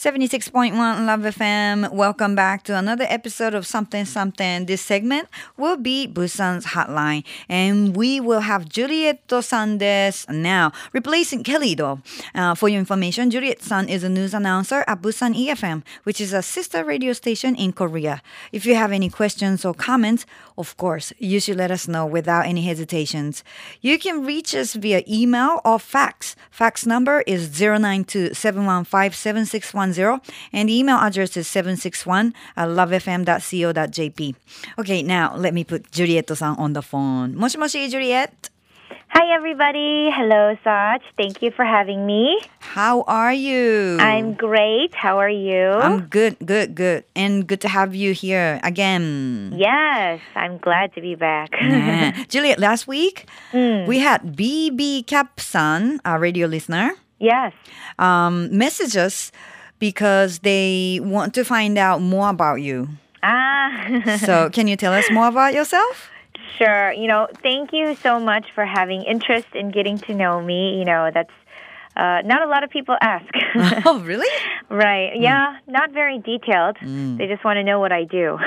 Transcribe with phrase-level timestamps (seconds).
[0.00, 0.72] 76.1
[1.04, 1.92] Love FM.
[1.92, 4.64] Welcome back to another episode of Something Something.
[4.64, 9.76] This segment will be Busan's hotline, and we will have Juliet san
[10.30, 12.00] now, replacing Kelly though.
[12.34, 16.32] Uh, for your information, Juliet san is a news announcer at Busan EFM, which is
[16.32, 18.22] a sister radio station in Korea.
[18.52, 20.24] If you have any questions or comments,
[20.56, 23.44] of course, you should let us know without any hesitations.
[23.82, 26.36] You can reach us via email or fax.
[26.50, 28.30] Fax number is 092
[29.94, 34.34] 715 and the email address is 761 at lovefm.co.jp.
[34.78, 37.36] Okay, now let me put Juliet-san on the phone.
[37.36, 38.50] Moshi moshi, Juliet.
[39.12, 40.08] Hi, everybody.
[40.14, 41.02] Hello, Saj.
[41.16, 42.40] Thank you for having me.
[42.60, 43.98] How are you?
[43.98, 44.94] I'm great.
[44.94, 45.66] How are you?
[45.66, 47.02] I'm good, good, good.
[47.16, 49.52] And good to have you here again.
[49.56, 51.50] Yes, I'm glad to be back.
[51.60, 52.22] yeah.
[52.28, 53.84] Juliet, last week mm.
[53.88, 56.92] we had BB Capson, a radio listener.
[57.18, 57.52] Yes.
[57.98, 59.32] Um, message us
[59.80, 62.88] because they want to find out more about you.
[63.24, 64.16] Ah.
[64.24, 66.08] so, can you tell us more about yourself?
[66.56, 66.92] Sure.
[66.92, 70.78] You know, thank you so much for having interest in getting to know me.
[70.78, 71.32] You know, that's
[71.96, 73.26] uh, not a lot of people ask.
[73.86, 74.28] oh, really?
[74.68, 75.12] right.
[75.12, 75.22] Mm.
[75.22, 76.76] Yeah, not very detailed.
[76.78, 77.18] Mm.
[77.18, 78.38] They just want to know what I do.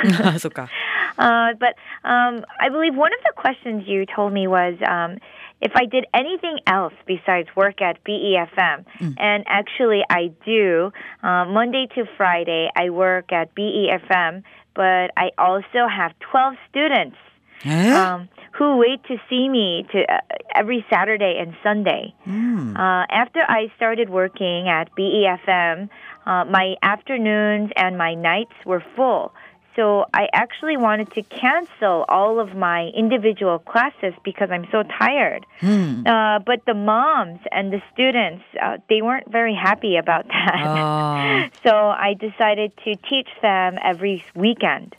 [1.18, 5.18] uh, but um, I believe one of the questions you told me was um,
[5.64, 8.86] if I did anything else besides work at BEFM.
[9.00, 9.16] Mm.
[9.18, 10.92] And actually, I do.
[11.24, 14.44] Uh, Monday to Friday, I work at BEFM,
[14.76, 17.18] but I also have 12 students.
[17.66, 17.94] Eh?
[17.94, 20.20] Um, who wait to see me to uh,
[20.54, 22.14] every Saturday and Sunday.
[22.28, 22.76] Mm.
[22.76, 25.90] Uh, after I started working at BEFM,
[26.26, 29.34] uh, my afternoons and my nights were full.
[29.76, 35.46] So I actually wanted to cancel all of my individual classes because I'm so tired.
[35.60, 36.06] Hmm.
[36.06, 40.64] Uh, but the moms and the students, uh, they weren't very happy about that.
[40.66, 41.50] Oh.
[41.64, 44.96] so I decided to teach them every weekend.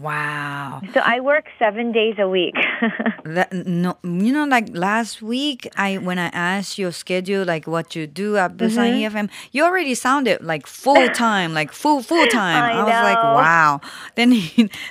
[0.00, 0.82] Wow.
[0.92, 2.54] So I work seven days a week.
[3.24, 7.96] that, no, you know, like last week, I when I asked your schedule, like what
[7.96, 9.16] you do at Busan mm-hmm.
[9.16, 12.62] EFM, you already sounded like full time, like full full time.
[12.62, 13.80] I, I, was like, wow.
[14.14, 14.34] Then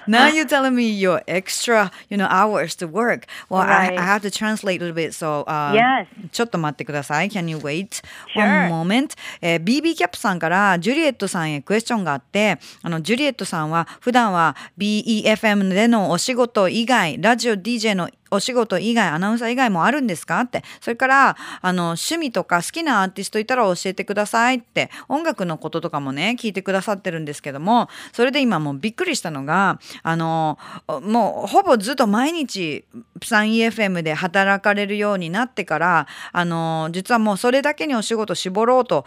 [0.07, 3.27] now you're telling me your extra, you know, hours to work.
[3.49, 3.97] Well, right.
[3.97, 5.13] I, I have to translate a little bit.
[5.13, 6.07] So, uh, yes.
[6.31, 7.29] ちょっと待ってください。
[7.29, 8.01] Can you wait
[8.33, 8.69] sure.
[8.69, 20.40] one moment?、えー、BB キャップさんからジュリエットさんへクエスチョンがあって、あのジュリエットさんは普段は BEFM でのお仕事以外、ラジオ DJ のお仕事以外、アナウンサー以外もあるんですか？
[20.40, 20.62] って。
[20.80, 30.58] それから、あの、趣味とか好きなアーティストいたら教えてくださいって、音楽のこととかもね、聞いてくださってるんですけども、それで今もうびっくりしたのが、あの、
[31.02, 32.84] もうほぼずっと毎日、
[33.18, 39.04] プサン EFM で働かれるようになってから、あの、実はもうそれだけにお仕事絞ろうと、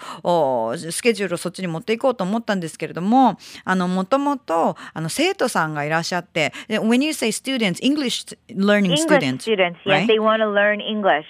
[0.78, 4.76] スケジュールをそっちに持っていこうと思ったんですけれども、もともと、
[5.10, 9.44] 生徒さんがいらっしゃって、When you say students, English learning students, students.
[9.44, 10.07] students, yes, right?
[10.07, 11.25] they want to learn English.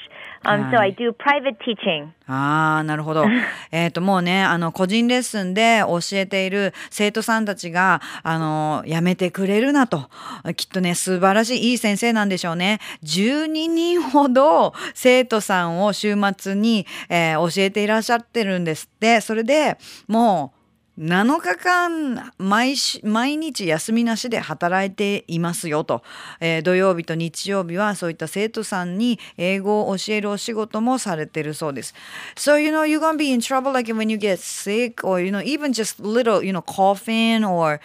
[0.45, 2.11] Um, so I do private teaching.
[2.27, 3.25] ああ、なるほど。
[3.71, 10.09] えっと、もうね、あの、個人レッスンで教えている生徒さんたちが、あの、やめてくれるなと。
[10.55, 12.79] きっとね、素晴らしい、いい先生なんでしょうね。
[13.03, 19.21] 12人ほど生徒さんを週末に、えー、教えていらっしゃってるんですって。
[19.21, 19.77] それで
[20.07, 20.62] もう、
[20.99, 26.03] 7日間毎毎日休みなしで働いていますよと、
[26.39, 31.95] えー、土曜日と日曜日はそういった生徒さんに英語を教えるお仕事もされてるそうです。
[32.35, 35.41] So you know you're gonna be in trouble like when you get sick or you know
[35.41, 37.79] even just little you know coughing or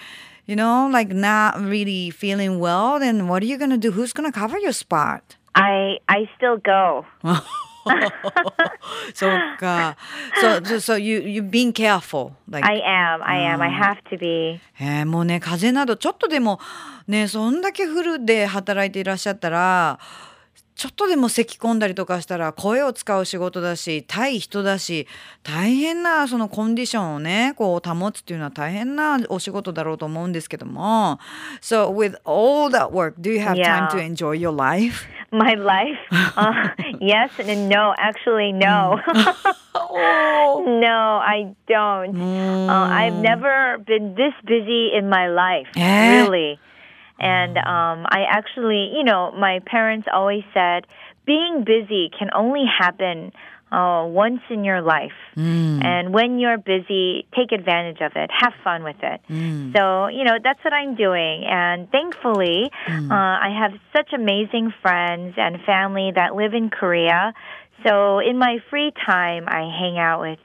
[0.47, 3.91] you know like not really feeling well then what are you gonna do?
[3.93, 5.23] Who's gonna cover your spot?
[5.55, 7.07] I I still go.
[9.15, 9.97] そっか。
[10.41, 12.33] So, so, so you, you being careful.
[12.49, 14.61] Like, I am, I am, I have to be.
[14.81, 16.61] えー、もうね、風邪などちょっとでも
[17.07, 19.99] ね、そんだけフルで働いていらっしゃったら、
[20.79, 25.09] ちょっとでも咳き込んだりとかしたら声を使う仕事だし対人だし
[25.43, 31.19] 大変なそのコンディションをねこう保つっていうのは大変なお仕事だろうと思うんですけども
[31.61, 35.05] So with all that work do you have time to enjoy your life?
[35.33, 35.99] My life?
[36.39, 36.69] Uh,
[37.01, 37.93] yes and no.
[37.99, 39.01] Actually, no.
[39.75, 40.79] oh.
[40.81, 42.15] No, I don't.
[42.15, 42.69] Mm.
[42.69, 45.67] Uh, I've never been this busy in my life.
[45.75, 46.21] Eh?
[46.21, 46.61] Really.
[47.19, 50.87] And um, I actually, you know, my parents always said
[51.27, 53.33] being busy can only happen
[53.71, 55.13] uh, once in your life.
[55.37, 55.85] Mm.
[55.85, 58.31] And when you're busy, take advantage of it.
[58.33, 59.21] Have fun with it.
[59.29, 59.77] Mm.
[59.77, 61.45] So, you know, that's what I'm doing.
[61.45, 63.11] And thankfully, mm.
[63.11, 67.35] uh, I have such amazing friends and family that live in Korea.
[67.87, 70.39] So in my free time, I hang out with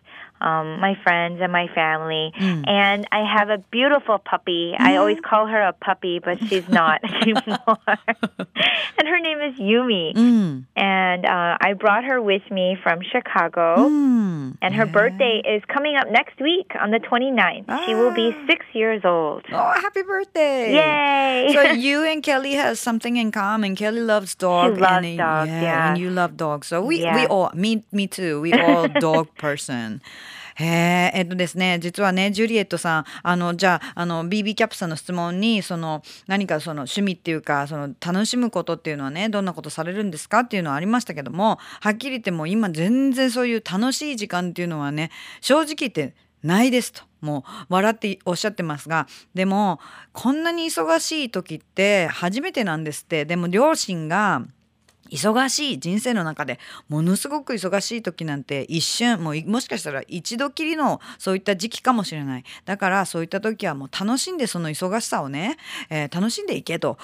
[0.44, 2.34] um, my friends and my family.
[2.40, 2.68] Mm.
[2.68, 4.74] And I have a beautiful puppy.
[4.78, 7.78] I always call her a puppy, but she's not anymore.
[7.88, 10.14] and her name is Yumi.
[10.14, 10.66] Mm.
[10.76, 13.78] And uh, I brought her with me from Chicago.
[13.78, 14.58] Mm.
[14.62, 14.92] And her yeah.
[14.92, 17.66] birthday is coming up next week on the 29th.
[17.70, 17.84] Ah.
[17.86, 18.48] She will be ah.
[18.48, 19.46] six years old.
[19.52, 20.74] Oh, happy birthday!
[20.74, 21.54] Yay!
[21.54, 23.76] so you and Kelly has something in common.
[23.76, 24.76] Kelly loves dogs.
[24.76, 26.68] She loves and, dogs, yeah, yeah, And you love dogs.
[26.68, 27.16] So we, yeah.
[27.16, 28.42] we all, me, me too.
[28.42, 30.02] We all dog person.
[30.56, 45.12] へえ、えっとですね、実はね、ジュリエットさん、あの、じゃあ、あの、BB キャップさんの質問に、その、何かその趣味っていうか、その、楽しむことっていうのはね、どんなことされるんですかっていうのはありましたけども、はっきり言っても今全然そういう楽しい時間っていうのはね、
[45.42, 46.14] 正直言って
[46.44, 47.04] ないですと。
[47.22, 49.08] もう笑っておっしゃってますが。
[49.34, 49.80] でも
[50.12, 53.26] こんなに忙しい時って初めてなんですって。
[53.26, 54.44] でも両親が
[55.14, 62.44] 忙しい人生の中でものすごく忙しい時なんて一瞬もうもしかしたら一度きりのそういった時期かもしれない。
[62.66, 65.58] だからそういった時はもう楽しんでその忙しさをね、
[65.90, 66.98] えー、楽しんでいけと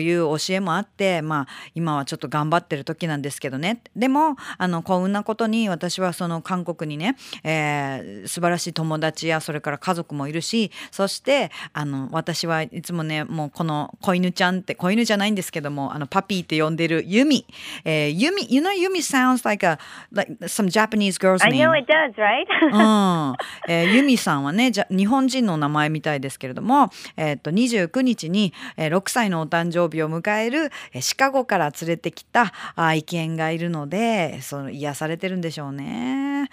[0.00, 3.80] いう教えもあってまあ今はちょっと頑張ってる時なんですけどね。
[3.96, 17.46] でもあの幸運なことに私はその韓国にね、えー、素晴らしい友達やそれから家族もいるしそしてあの私はいつもねもうこの子犬ちゃんって子犬じゃないんですけどもあのパピーって呼んでるユミ
[17.84, 19.78] えー、Yumi, you know, Yumi sounds like a
[20.12, 21.54] like some Japanese girl's name.
[21.54, 22.46] I know it does, right?
[22.72, 23.36] うん
[23.68, 36.48] えー、ユミさんはねじゃ日本人の名前みたいですけれども、えー、っと29日に、えー、6歳のお誕生日を迎える、えー、シカゴから連れてきた愛犬がいるのでその癒されてるんでしょうね。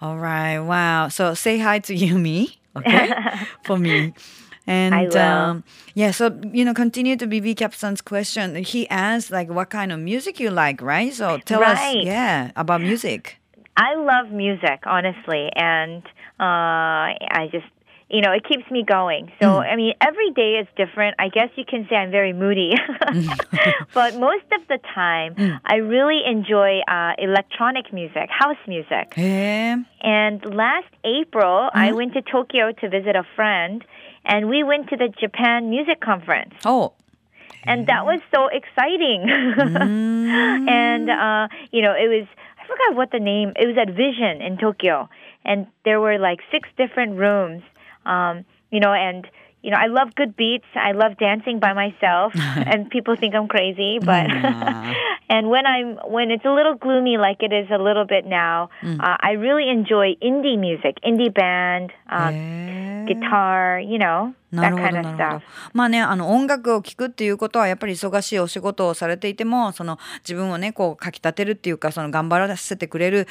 [0.00, 1.10] Alright, wow.
[1.10, 3.12] So say hi to Yumi, okay,
[3.64, 4.14] for me.
[4.70, 5.64] And um,
[5.94, 8.54] yeah, so you know, continue to BB Capson's question.
[8.54, 11.12] He asked like what kind of music you like, right?
[11.12, 11.98] So tell right.
[11.98, 13.40] us, yeah, about music.
[13.76, 16.04] I love music, honestly, and
[16.38, 17.66] uh, I just
[18.10, 19.30] you know, it keeps me going.
[19.40, 19.72] So, mm.
[19.72, 21.14] I mean, every day is different.
[21.20, 22.72] I guess you can say I'm very moody.
[23.94, 25.60] but most of the time, mm.
[25.64, 29.14] I really enjoy uh, electronic music, house music.
[29.16, 29.76] Yeah.
[30.00, 31.70] And last April, mm.
[31.72, 33.84] I went to Tokyo to visit a friend
[34.24, 36.54] and we went to the Japan Music Conference.
[36.64, 36.92] Oh.
[37.64, 39.26] And that was so exciting.
[39.28, 40.68] mm.
[40.70, 42.26] and, uh, you know, it was,
[42.58, 45.08] I forgot what the name, it was at Vision in Tokyo.
[45.44, 47.62] And there were like six different rooms,
[48.06, 49.26] um, you know, and,
[49.62, 50.64] you know, I love good beats.
[50.74, 53.98] I love dancing by myself, and people think I'm crazy.
[53.98, 54.26] But
[55.30, 58.68] and when I'm when it's a little gloomy, like it is a little bit now,
[58.82, 58.98] mm.
[59.00, 62.30] uh, I really enjoy indie music, indie band, uh,
[63.06, 64.34] guitar, you know.
[64.52, 65.42] なるほどなるほど。
[65.72, 73.28] まあねあの音楽を聴くっていうことはやっぱり忙しいお仕事をされていてもその自分をねこうかきたてるっていうかその頑張らせてくれる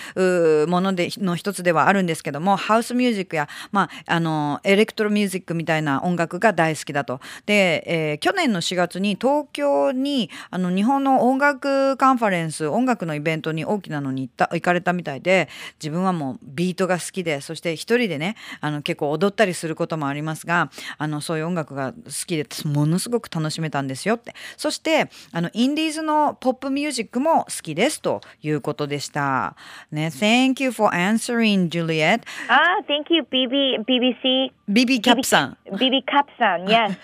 [0.68, 7.20] ものでの一つではあるんですけどもハウスミュージックや、まあ、あのエレクトロミュージックみたいな音楽が大好きだと。
[7.46, 15.50] で、えー、去年の4月に東京にあの日本の音楽カンファレンス音楽のイベントに大きなのに行った行かれたみたいで
[15.82, 24.34] 自分はもうビートが好きでそして一人でねあの結構踊ったりすることもありますがあのそういう音楽が好きでものすごく楽しめたんですよって。
[24.58, 29.56] そしてあのインディーズのポップミュージックも好きですということでした。
[29.92, 32.22] ね Thank you for answering Juliet.
[32.48, 36.98] Ah thank you BB BBC BB Capsan BB Capsan yes.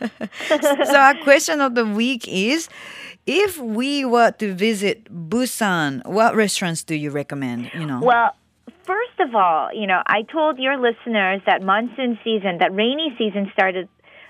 [0.91, 2.69] So our question of the week is
[3.25, 8.35] if we were to visit Busan what restaurants do you recommend you know Well
[8.85, 13.49] first of all, you know, I told your listeners that monsoon season, that rainy season
[13.53, 13.89] started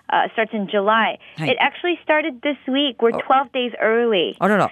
[0.09, 1.17] uh, starts in July.
[1.37, 3.01] It actually started this week.
[3.01, 4.37] We're 12 days early.
[4.39, 4.69] Oh no!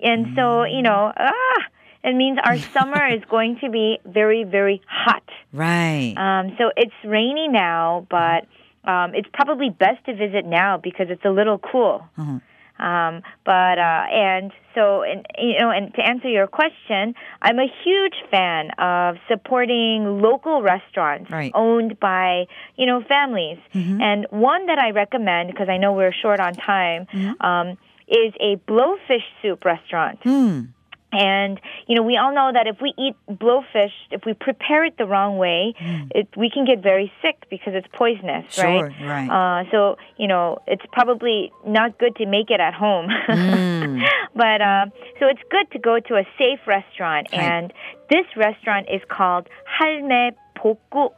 [0.00, 1.62] And so, you know, ah,
[2.02, 5.22] it means our summer is going to be very, very hot.
[5.52, 6.14] Right.
[6.16, 8.46] Um, so it's rainy now, but
[8.90, 12.08] um, it's probably best to visit now because it's a little cool.
[12.16, 12.38] Uh-huh.
[12.80, 17.68] Um, but uh, and so and you know, and to answer your question, I'm a
[17.84, 21.52] huge fan of supporting local restaurants right.
[21.54, 22.46] owned by
[22.76, 23.58] you know families.
[23.74, 24.00] Mm-hmm.
[24.00, 27.46] And one that I recommend because I know we're short on time mm-hmm.
[27.46, 30.20] um, is a blowfish soup restaurant.
[30.24, 30.68] Mm.
[31.12, 34.96] And you know, we all know that if we eat blowfish, if we prepare it
[34.96, 36.08] the wrong way, mm.
[36.14, 39.28] it, we can get very sick because it's poisonous, sure, right?
[39.28, 39.28] right.
[39.60, 43.08] Uh, so you know, it's probably not good to make it at home.
[43.28, 44.08] mm.
[44.34, 44.86] But uh,
[45.18, 47.72] so it's good to go to a safe restaurant, and
[48.08, 49.48] this restaurant is called
[49.78, 51.12] Halme Bokguk.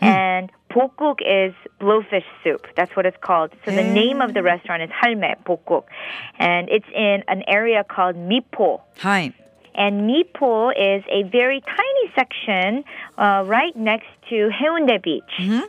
[0.00, 0.06] Mm.
[0.06, 2.66] And Bokguk is blowfish soup.
[2.76, 3.50] That's what it's called.
[3.64, 5.84] So the name of the restaurant is Halme Bokguk.
[6.38, 8.80] And it's in an area called Mipo.
[8.98, 9.34] Hi.
[9.74, 12.84] And Mipo is a very tiny section
[13.18, 15.22] uh, right next to Haeundae Beach.
[15.38, 15.60] Mm-hmm.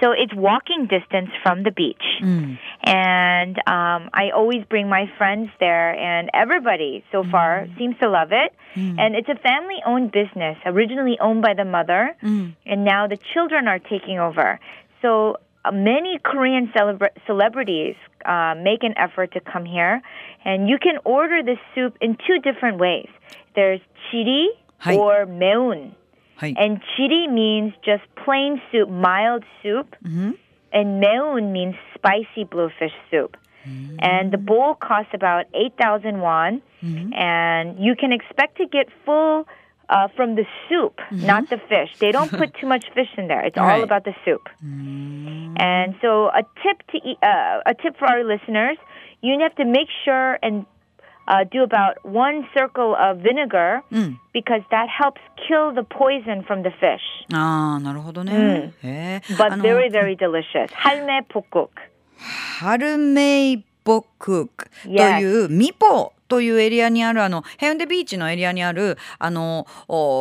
[0.00, 2.02] So it's walking distance from the beach.
[2.22, 2.58] Mm.
[2.86, 7.30] And um, I always bring my friends there, and everybody so mm.
[7.32, 8.54] far seems to love it.
[8.76, 9.00] Mm.
[9.00, 12.54] And it's a family owned business, originally owned by the mother, mm.
[12.64, 14.60] and now the children are taking over.
[15.02, 20.00] So uh, many Korean celebra- celebrities uh, make an effort to come here,
[20.44, 23.08] and you can order this soup in two different ways.
[23.56, 23.80] There's
[24.12, 24.46] chiri
[24.96, 25.96] or meun.
[26.56, 29.96] And chiri means just plain soup, mild soup.
[30.04, 30.32] Mm-hmm.
[30.76, 33.36] And meun means spicy blowfish soup.
[33.66, 33.96] Mm-hmm.
[34.00, 36.62] And the bowl costs about 8,000 won.
[36.82, 37.14] Mm-hmm.
[37.14, 39.46] And you can expect to get full
[39.88, 41.26] uh, from the soup, mm-hmm.
[41.26, 41.90] not the fish.
[41.98, 43.44] They don't put too much fish in there.
[43.44, 43.78] It's right.
[43.78, 44.48] all about the soup.
[44.64, 45.54] Mm-hmm.
[45.58, 48.76] And so, a tip to eat, uh, a tip for our listeners:
[49.22, 50.66] you have to make sure and
[51.28, 53.82] uh, do about one circle of vinegar
[54.32, 57.02] because that helps kill the poison from the fish.
[57.32, 58.72] Ah, mm.
[59.38, 60.70] But very very delicious.
[60.72, 61.70] 할매 복국.
[62.60, 64.50] 하르메이 ポク
[64.82, 69.64] というミポというエリアにあるあのヘウンデビーチのエリアにあるあの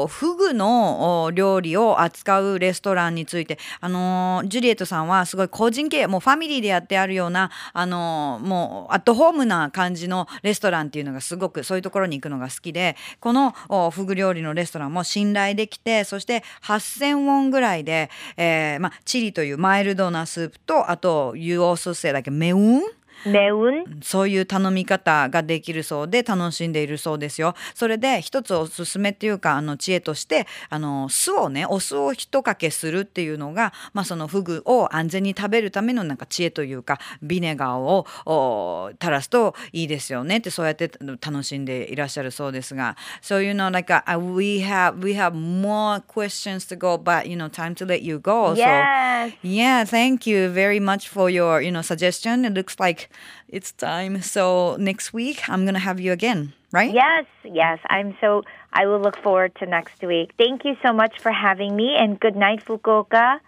[0.08, 13.52] フグの料理を扱うレストランについてあのジュリエットさんはすごい個人経営もうファミリーでやってあるようなあのもうアットホームな感じのレストランっていうのがすごくそういうところに行くのが好きでこの
[13.90, 22.84] フグ料理のレストランも信頼できてそして8,000ウォンぐらいで、えーまあ、チリというマイルドなスープとあとユオスセだけメウン
[23.26, 27.56] メウンそういう頼み方ができるそうで楽しんでいるそうですよ。
[27.74, 40.92] それで一つおすすめっていうかあの知恵としてあの酢をねお酢をひとかけするっていうのが、まあ、そのフグを安全に食べるためのなんか知恵というかビネガーをおー垂らすといいですよねってそうやって
[41.22, 42.96] 楽しんでいらっしゃるそうですが。
[43.22, 47.76] So you know like we, have, we have more questions to go but you know time
[47.76, 53.05] to let you go.Yeah!Yeah!、thank you very much for your you know, suggestion.It looks like
[53.48, 54.22] it's time.
[54.22, 56.94] So next week, I'm going to have you again, right?
[56.94, 57.80] Yes, yes.
[57.90, 58.44] I'm so,
[58.74, 60.32] I will look forward to next week.
[60.38, 63.40] Thank you so much for having me and good night, Fukuoka.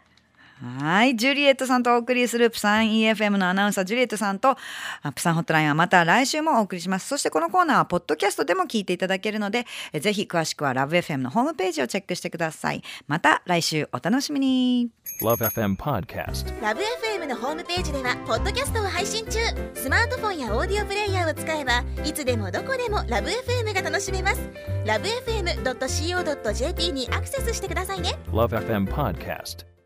[0.61, 1.15] はい。
[1.15, 4.57] ジュリエットさんとお送りするプサン EFM のアナウンサー、ジュリエットさんと、
[5.13, 7.07] プサンホットラインはまた来週もお送りします。
[7.07, 9.67] そしてこのコーナーは、ポッドキャストでも聞いていただけるので、
[9.99, 12.81] ぜひ詳しくは LoveFM のホームページをチェックしてください。
[13.07, 14.89] また来週お楽しみに。
[15.21, 16.59] LoveFM Podcast。
[16.59, 19.37] LoveFM のホームページでは、ポッドキャストを配信中。
[19.75, 24.41] スマートフォンやオーディオプレイヤーを使えば、いつでもどこでも LoveFM が楽しめます。
[24.85, 28.17] LoveFM.co.jp にアクセスしてくださいね。
[28.31, 29.76] LoveFM Podcast。